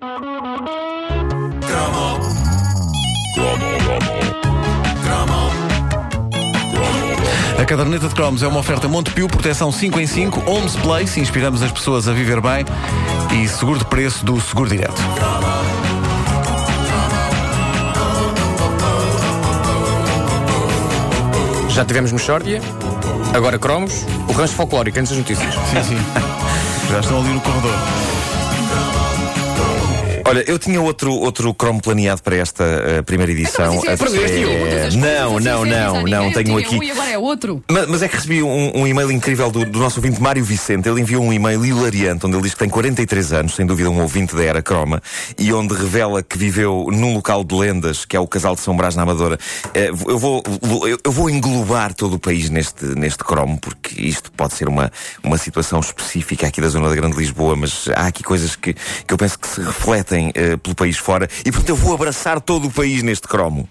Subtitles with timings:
[0.00, 0.06] A
[7.66, 11.72] caderneta de cromos é uma oferta Montepio, proteção 5 em 5, Homes Place, inspiramos as
[11.72, 12.64] pessoas a viver bem
[13.34, 15.02] e seguro de preço do Seguro Direto.
[21.70, 22.62] Já tivemos Mexórdia,
[23.34, 25.52] agora Cromos, o rancho folclórico, antes das notícias.
[25.54, 25.98] Sim, sim.
[26.88, 27.74] Já estão ali no corredor.
[30.28, 33.74] Olha, eu tinha outro, outro cromo planeado para esta uh, primeira edição.
[33.74, 36.76] Então, mas isso é- Não, não, não, não, tenho aqui.
[36.76, 37.64] Um e agora é outro.
[37.70, 40.86] Mas, mas é que recebi um, um e-mail incrível do, do nosso ouvinte Mário Vicente.
[40.86, 44.00] Ele enviou um e-mail hilariante onde ele diz que tem 43 anos, sem dúvida um
[44.02, 45.02] ouvinte da Era Croma,
[45.38, 48.76] e onde revela que viveu num local de lendas, que é o Casal de São
[48.76, 49.38] Brás na Amadora.
[49.72, 50.42] Eh, eu, vou,
[50.86, 54.92] eu, eu vou englobar todo o país neste, neste cromo, porque isto pode ser uma,
[55.24, 59.14] uma situação específica aqui da zona da Grande Lisboa, mas há aqui coisas que, que
[59.14, 62.68] eu penso que se refletem eh, pelo país fora, e portanto eu vou abraçar todo
[62.68, 63.68] o país neste cromo.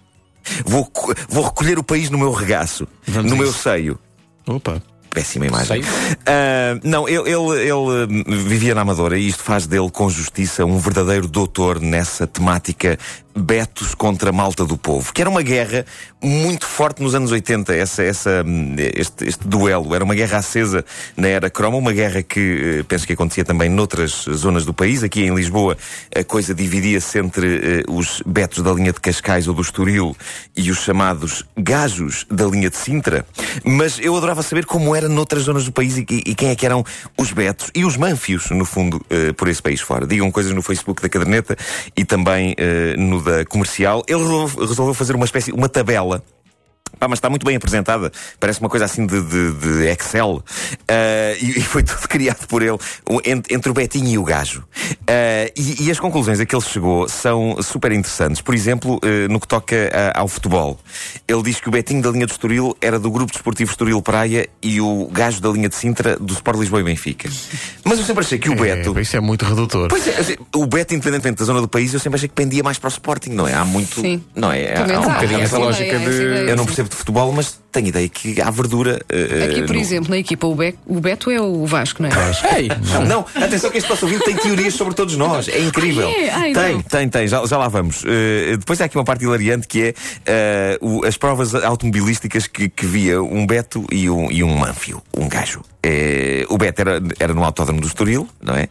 [0.66, 0.90] Vou,
[1.28, 3.60] vou recolher o país no meu regaço, Vamos no meu isso.
[3.60, 4.00] seio.
[4.48, 4.82] Opa.
[5.10, 5.82] Péssima imagem.
[6.26, 10.64] Ah, não, ele, ele, ele, hum, vivia na Amadora e isto faz dele com justiça
[10.64, 13.00] um verdadeiro doutor nessa temática
[13.38, 15.86] Betos contra Malta do Povo, que era uma guerra
[16.22, 19.94] muito forte nos anos 80, essa, essa, hum, este, este duelo.
[19.94, 20.84] Era uma guerra acesa
[21.16, 25.04] na era croma, uma guerra que eh, penso que acontecia também noutras zonas do país.
[25.04, 25.78] Aqui em Lisboa
[26.16, 30.16] a coisa dividia-se entre eh, os Betos da linha de Cascais ou do Estoril
[30.56, 33.26] e os chamados Gajos da linha de Sintra.
[33.64, 36.66] Mas eu adorava saber como era noutras zonas do país e, e quem é que
[36.66, 36.84] eram
[37.18, 40.08] os Betos e os Manfios, no fundo, eh, por esse país fora.
[40.08, 41.56] Digam coisas no Facebook da caderneta
[41.96, 44.04] e também eh, no da comercial.
[44.08, 46.24] Ele resolveu, fazer uma espécie, uma tabela.
[47.00, 48.12] Pá, mas está muito bem apresentada.
[48.40, 50.44] Parece uma coisa assim de, de- de Excel.
[50.88, 52.78] Ah, e, e foi tudo criado por ele,
[53.10, 54.64] o- entre, entre o Betinho e o gajo.
[55.08, 58.42] Ah, e, e as conclusões a que ele chegou são super interessantes.
[58.42, 60.80] Por exemplo, eh, no que toca ao futebol.
[61.28, 64.48] Ele diz que o Betinho da linha do Estoril era do Grupo Desportivo Estoril Praia
[64.62, 67.30] e o gajo da linha de Sintra do Sport Lisboa e Benfica.
[67.84, 68.98] Mas eu sempre achei que o Beto.
[68.98, 69.88] É, isso é muito redutor.
[69.90, 72.64] Pois é, assim, o Beto, independentemente da zona do país, eu sempre achei que pendia
[72.64, 73.54] mais para o Sporting, não é?
[73.54, 74.02] Há muito.
[74.02, 74.24] Sim.
[74.36, 74.74] Não é?
[74.74, 76.50] Há, há um bocadinho essa lógica de.
[76.50, 76.66] Eu não.
[76.78, 79.00] Percebo de futebol, mas tenho ideia que há verdura.
[79.10, 82.10] eh, Aqui, por no- exemplo, na equipa, o, Be o Beto é o Vasco, não
[82.10, 82.60] é?
[82.60, 82.68] Ei,
[83.08, 85.48] Não, atenção que este nosso ouvinte tem teorias sobre todos nós.
[85.48, 86.08] É incrível.
[86.34, 86.50] Ah, é?
[86.52, 86.64] Então.
[86.64, 87.28] Tem, tem, tem.
[87.28, 88.04] Já, já lá vamos.
[88.06, 89.94] Eh, depois há aqui uma parte hilariante que é
[90.26, 95.02] eh, o- as provas automobilísticas que, que via um Beto e um, e um Manfio,
[95.16, 95.62] um gajo.
[96.50, 98.68] O Beto era, era no Autódromo do Estoril, não é?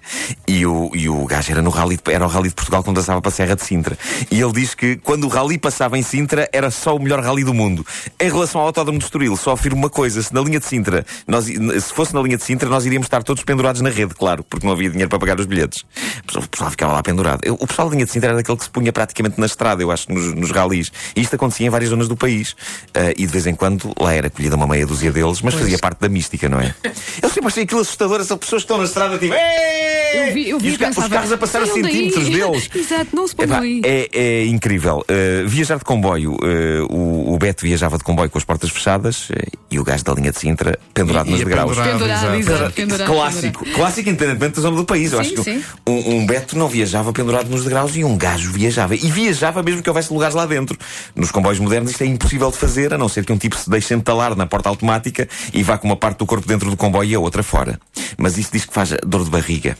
[0.47, 2.97] E o, e o gajo era no Rally de, era o Rally de Portugal quando
[2.97, 3.97] passava para a Serra de Sintra.
[4.31, 7.43] E ele diz que quando o Rally passava em Sintra era só o melhor Rally
[7.43, 7.87] do mundo.
[8.21, 11.04] Em relação ao Autódromo do Estoril, só afirmo uma coisa: se na linha de Sintra,
[11.26, 14.44] nós, se fosse na linha de Sintra, nós iríamos estar todos pendurados na rede, claro,
[14.44, 15.84] porque não havia dinheiro para pagar os bilhetes.
[16.22, 17.40] O pessoal, o pessoal ficava lá pendurado.
[17.44, 19.82] Eu- o pessoal da linha de Sintra era daquele que se punha praticamente na estrada,
[19.82, 20.90] eu acho, nos, nos ralis.
[21.14, 22.54] E isto acontecia em várias zonas do país.
[22.94, 25.78] Ah, e de vez em quando lá era colhida uma meia dúzia deles, mas fazia
[25.78, 26.74] parte da mística, não é?
[27.22, 29.34] Eu sempre achei aquilo assustador, são pessoas que estão na estrada tipo.
[29.34, 29.85] "Ei!"
[30.16, 31.93] Eu vi, eu vi e os, ca- os pensava, carros a passar a "Saiam daí."
[32.10, 32.71] centímetros deles.
[32.75, 33.81] Exato, não se ponham aí.
[33.84, 35.04] é, é incrível.
[35.09, 36.32] Uh, viajar de comboio.
[36.34, 39.34] uh, o, o Beto viajava de comboio com as portas fechadas uh,
[39.71, 41.77] e o gajo da linha de Sintra pendurado E- nos e degraus.
[41.77, 41.99] pendurado.
[42.32, 43.12] Pendurado, pendurado.
[43.12, 45.12] Clássico, clássico independentemente da zona do país.
[45.12, 48.53] Eu Sim, acho que um, um Beto não viajava pendurado nos degraus e um gajo
[48.53, 48.94] viajava.
[48.94, 50.78] E viajava mesmo que houvesse lugares lá dentro.
[51.15, 53.69] Nos comboios modernos isto é impossível de fazer, a não ser que um tipo se
[53.69, 57.10] deixe entalar na porta automática e vá com uma parte do corpo dentro do comboio
[57.10, 57.78] e a outra fora.
[58.16, 59.76] Mas isso diz que faz dor de barriga.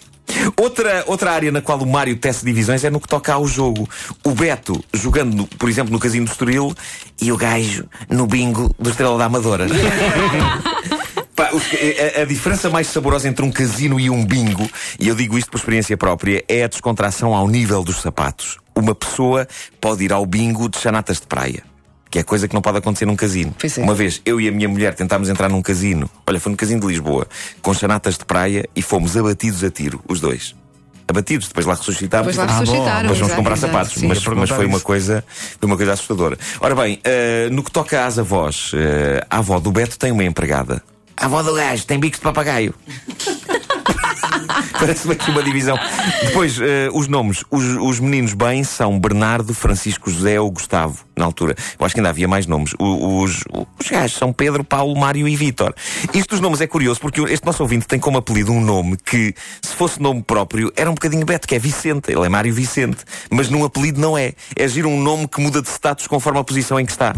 [0.61, 3.89] Outra, outra área na qual o Mário tece divisões é no que toca ao jogo.
[4.25, 6.75] O Beto jogando, por exemplo, no Casino do Estoril
[7.23, 9.67] e o gajo no bingo do Estrela da Amadora.
[11.35, 11.65] Pá, os-
[12.21, 15.59] a, diferença mais saborosa entre um casino e um bingo, e eu digo isto por
[15.59, 18.59] experiência própria, é a descontração ao nível dos sapatos.
[18.75, 19.47] Uma pessoa
[19.81, 21.63] pode ir ao bingo de chanatas de praia.
[22.09, 23.55] Que é coisa que não pode acontecer num casino.
[23.63, 23.81] É.
[23.83, 26.81] Uma vez, eu e a minha mulher tentámos entrar num casino, olha, foi no casino
[26.81, 27.27] de Lisboa,
[27.61, 30.55] com chanatas de praia e fomos abatidos a tiro, os dois.
[31.09, 32.35] Abatidos, depois lá ressuscitámos.
[32.35, 33.13] Depois lá e fomos- ressuscitaram.
[33.13, 35.25] Depois comprar sapatos, Sim, mas, mas foi uma coisa,
[35.61, 36.37] foi uma coisa assustadora.
[36.61, 40.25] Ora bem, eh, no que toca às avós, eh, a avó do Beto tem uma
[40.25, 40.83] empregada.
[41.17, 42.75] A avó do gajo tem bicos de papagaio.
[44.87, 45.77] Parece-me aqui uma divisão.
[46.23, 47.43] Depois, eh, os nomes.
[47.51, 51.57] Os, os meninos bem são Bernardo, Francisco José ou Gustavo, na altura.
[51.77, 52.73] Eu acho que ainda havia mais nomes.
[52.79, 55.75] Os, os gajos são Pedro, Paulo, Mário e Vítor.
[56.15, 59.35] Isto dos nomes é curioso porque este nosso ouvinte tem como apelido um nome que,
[59.61, 62.13] se fosse nome próprio, era um bocadinho Beto, que é Vicente.
[62.13, 62.99] Ele é Mário Vicente.
[63.29, 64.35] Mas num apelido não é.
[64.55, 67.13] É giro um nome que muda de status conforme a posição em que está.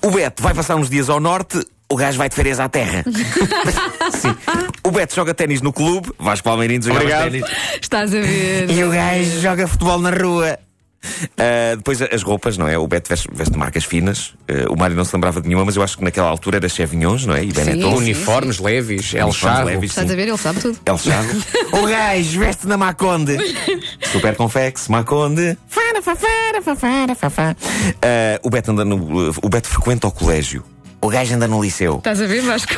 [0.00, 1.62] O Beto vai passar uns dias ao norte,
[1.92, 3.04] o gajo vai de férias à terra.
[4.18, 4.34] Sim.
[4.82, 7.30] O Beto joga ténis no clube, Vasco Palmeirinho joga Obrigado.
[7.30, 7.44] ténis.
[7.80, 8.70] Estás a ver.
[8.70, 10.58] E o gajo joga futebol na rua.
[11.36, 12.78] Ah, depois as roupas, não é?
[12.78, 14.34] O Beto veste, veste marcas finas.
[14.48, 16.68] Ah, o Mário não se lembrava de nenhuma, mas eu acho que naquela altura era
[16.68, 17.44] Chevignons, não é?
[17.44, 17.90] E Benetton.
[17.90, 17.96] sim.
[17.98, 19.66] Uniformes leves, El Chavo.
[19.66, 20.12] leves, Estás sim.
[20.14, 20.28] a ver?
[20.28, 20.78] Ele sabe tudo.
[20.86, 21.42] El Chavo.
[21.76, 23.36] o gajo veste na Maconde.
[24.12, 25.58] Super Confex, Maconde.
[25.68, 27.56] Fara, fafara, fafara, fafá.
[28.00, 29.34] Ah, o Beto anda no.
[29.42, 30.64] O Beto frequenta o colégio.
[31.04, 31.96] O gajo anda no liceu.
[31.96, 32.72] Estás a ver, Vasco?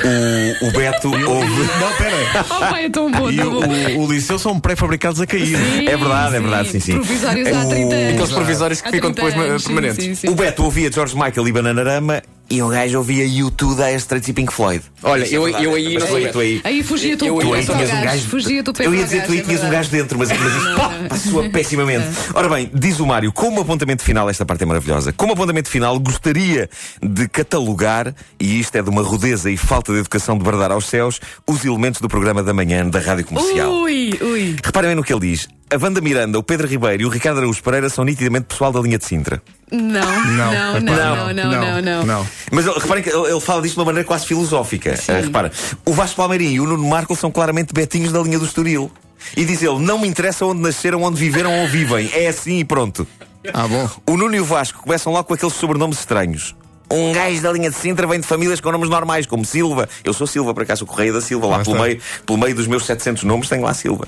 [0.62, 1.62] O, o Beto ouve.
[1.78, 2.26] Não, pera aí.
[2.50, 3.60] Oh, pai, é tão bom, E tão bom.
[3.98, 5.46] o, o, liceu são pré-fabricados a cair.
[5.58, 6.92] Sim, É verdade, é verdade, sim, sim.
[6.94, 8.12] Provisórios há O- 30 anos.
[8.14, 10.04] Aqueles provisórios que Há ficam 30 depois anos, sim, permanentes.
[10.04, 10.28] sim, sim.
[10.28, 14.32] O Beto ouvia George Michael e Bananarama e o gajo ouvia YouTube da Straits e
[14.32, 14.82] Pink Floyd.
[15.02, 15.64] Olha, é eu- verdade.
[15.64, 16.32] eu aí não tu aí, sei.
[16.32, 16.60] tu aí.
[16.64, 18.28] Aí fugia tu Eu- o eu pé aí tinhas um gajo.
[18.28, 21.08] Fugia tu Eu ia dizer que tu aí é tinhas um gajo dentro, mas, mas
[21.08, 22.06] passou pessimamente.
[22.34, 25.12] Ora bem, diz o Mário, como apontamento final, esta parte é maravilhosa.
[25.12, 26.68] Como apontamento final, gostaria
[27.02, 30.86] de catalogar, e isto é de uma rudeza e falta de educação de bradar aos
[30.86, 33.70] céus, os elementos do programa da manhã da Rádio Comercial.
[33.72, 34.56] Ui, ui.
[34.62, 35.48] Reparem bem no que ele diz.
[35.74, 38.80] A Wanda Miranda, o Pedro Ribeiro e o Ricardo Araújo Pereira são nitidamente pessoal da
[38.80, 39.42] linha de Sintra.
[39.72, 39.80] Não,
[40.24, 42.26] não, não, não, não, não, não.
[42.52, 44.94] Mas ele- reparem que ele, fala disto de uma maneira quase filosófica.
[45.08, 45.50] Ah, repara,
[45.84, 48.90] o Vasco Palmeirinho e o Nuno Marco são claramente betinhos da linha do Estoril.
[49.36, 52.08] E diz ele: não me interessa onde nasceram, onde viveram ou vivem.
[52.12, 53.06] É assim e pronto.
[53.52, 53.88] Ah, bom.
[54.06, 56.54] O Nuno e o Vasco começam logo com aqueles sobrenomes estranhos.
[56.90, 59.88] Um gajo da linha de Sintra vem de famílias com nomes normais, como Silva.
[60.04, 61.46] Eu sou Silva, por acaso, o Correia da Silva.
[61.46, 64.06] Lá pelo meio, pelo meio dos meus 700 nomes tenho lá Silva.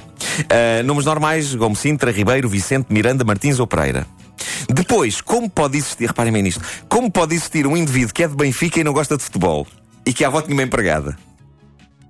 [0.50, 4.06] Ah, nomes normais, como Sintra, Ribeiro, Vicente, Miranda, Martins ou Pereira.
[4.69, 8.34] Depois, como pode existir, reparem bem nisto, como pode existir um indivíduo que é de
[8.37, 9.67] Benfica e não gosta de futebol
[10.05, 11.17] e que a avó tinha uma empregada?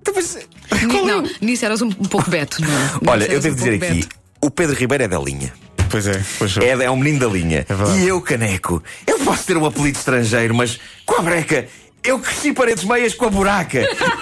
[0.00, 0.36] Então, mas,
[0.82, 3.10] Ni- Não, nisso eras um, pouco beto, não é?
[3.12, 4.08] Olha, eu devo um dizer aqui, beto.
[4.42, 5.52] o Pedro Ribeiro é da linha.
[5.96, 7.64] Pois é, pois É, é um menino da linha.
[7.66, 11.66] É e eu, caneco, eu posso ter um apelido estrangeiro, mas com a breca.
[12.04, 13.80] Eu cresci paredes meias com a buraca.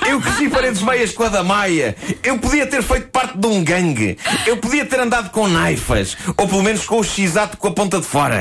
[0.08, 1.94] Eu cresci paredes meias com a da Maia.
[2.22, 4.16] Eu podia ter feito parte de um gangue.
[4.46, 6.16] Eu podia ter andado com naifas.
[6.36, 8.38] Ou pelo menos com o x-ato com a ponta de fora.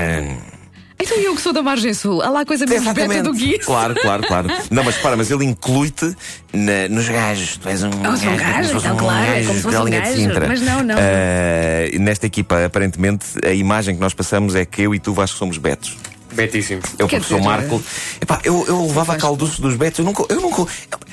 [1.03, 3.65] Então eu que sou da Margem Sul, há lá coisa menos beta do que isso.
[3.65, 4.47] Claro, claro, claro.
[4.71, 6.15] Não, mas para, mas ele inclui-te
[6.89, 7.57] nos gajos.
[7.57, 9.83] Tu és um Eu sou um gajo, gajo, então, claro, é como se fosse da
[9.83, 10.21] um linha de gajo.
[10.21, 10.47] Sintra.
[10.47, 10.95] Mas não, não.
[11.93, 15.37] Ah, nesta equipa, aparentemente, a imagem que nós passamos é que eu e tu, Vasco,
[15.37, 15.95] somos betos.
[16.33, 16.81] Betíssimo.
[16.97, 17.83] É o Quer professor dizer, Marco.
[18.19, 20.25] Epá, eu, eu levava calduços dos betos, eu nunca.
[20.29, 20.65] Eu nunca.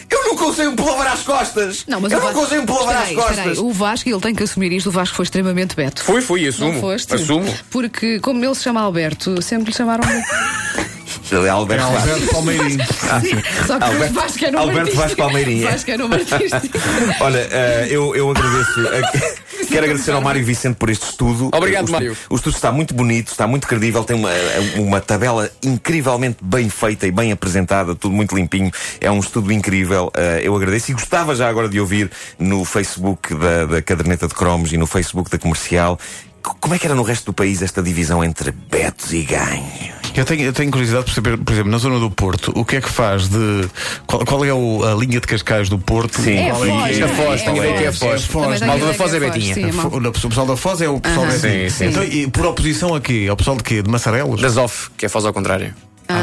[0.09, 1.85] Eu nunca usei um pullover às costas!
[1.87, 3.15] Não, mas eu nunca Vasco- usei um pullover às aí.
[3.15, 3.59] costas!
[3.59, 6.03] O Vasco, ele tem que assumir isto, o Vasco foi extremamente beto.
[6.03, 6.73] Fui, fui, assumo.
[6.73, 7.15] Não foste?
[7.15, 7.55] Assumo.
[7.71, 10.03] Porque, como ele se chama Alberto, sempre lhe chamaram.
[11.31, 12.09] Ele é Alberto Vasco.
[12.11, 12.79] Alberto Palmeirinho.
[13.67, 14.97] Só que Alberto- o Vasco é nome Alberto.
[14.97, 15.71] Vasco Palmeirinho.
[15.71, 16.79] Vasco é artístico.
[17.21, 18.81] Olha, eh, eu, eu agradeço.
[18.89, 19.35] eh,
[19.71, 21.51] quero agradecer ao Mário Vicente por este estudo.
[21.53, 22.17] Obrigado, o estudo, Mário.
[22.29, 24.31] O estudo está muito bonito, está muito credível, tem uma,
[24.77, 28.71] uma tabela incrivelmente bem feita e bem apresentada, tudo muito limpinho.
[29.01, 30.11] É um estudo incrível.
[30.15, 34.35] eh, eu agradeço e gostava já agora de ouvir no Facebook da, da Caderneta de
[34.35, 35.99] Cromos e no Facebook da Comercial.
[36.43, 40.00] Como é que era no resto do país esta divisão entre betos e ganhos?
[40.15, 42.77] Eu tenho, eu tenho curiosidade por saber, por exemplo, na zona do Porto, o que
[42.77, 43.69] é que faz de.
[44.07, 46.21] Qual, qual é o- a linha de Cascais do Porto?
[46.21, 46.35] Sim.
[46.37, 46.97] É a Qual Foz.
[46.97, 48.25] que A Foz, é tenho ideia que é a Foz.
[48.25, 48.61] Foz.
[48.61, 49.57] Malta da Foz é Betinha.
[49.85, 51.33] O pessoal da Foz é o pessoal Aham.
[51.35, 51.85] da Sim, sim.
[51.87, 53.27] Então, e por oposição a quê?
[53.31, 53.83] Ao pessoal de quê?
[53.83, 54.41] De Massarelos?
[54.41, 55.75] Das off, que é Foz ao contrário.
[56.09, 56.15] Ah,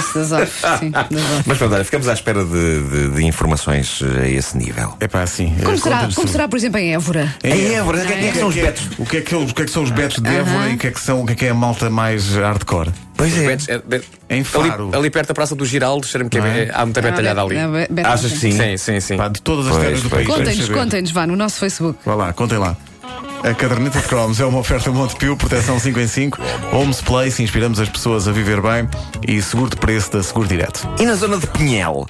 [0.00, 0.52] isso, das off.
[0.80, 1.42] Sim, das off.
[1.46, 4.94] Mas pronto, olha, ficamos à espera de, de- de informações eh, a esse nível.
[5.00, 5.54] É pá, assim.
[5.62, 7.34] Como eh, será, conta-nos como será, por exemplo, em Évora?
[7.44, 8.88] Em Évora, o que é que- o que é que são os betos?
[8.98, 10.78] O que é que, o que é que são os betos de Évora e o
[10.78, 12.90] que é que, são, o que é que é a malta mais hardcore?
[13.16, 13.46] Pois é.
[13.46, 13.80] Betos, é,
[14.30, 14.88] Em Faro.
[14.88, 16.70] Ali, ali perto da Praça do Giraldo, cheira-me que é, é?
[16.72, 17.56] há muita betalhada ali.
[17.58, 18.52] Ah, Be- Achas que sim?
[18.52, 19.16] Sim, sim, sim.
[19.16, 20.26] Pá, de todas as Pois, terras do país.
[20.26, 21.98] Contem-nos, contem-nos, vá, no nosso Facebook.
[22.04, 22.74] Vá lá, contem lá.
[23.42, 26.38] A caderneta de cromos é uma oferta Montepio, proteção 5 em 5,
[26.72, 28.86] Homes Place, inspiramos as pessoas a viver bem
[29.26, 30.86] e seguro de preço da Seguro Direto.
[30.98, 32.06] E na zona de Pinhel,